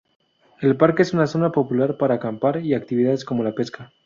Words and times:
El 0.61 0.75
parque 0.77 1.03
es 1.03 1.13
una 1.13 1.27
zona 1.27 1.51
popular 1.51 1.95
para 1.95 2.15
acampar, 2.15 2.57
y 2.65 2.71
por 2.71 2.81
actividades 2.81 3.23
como 3.23 3.43
la 3.43 3.53
pesca. 3.53 3.93